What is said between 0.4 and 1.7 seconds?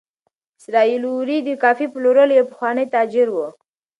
اسراییل اوري د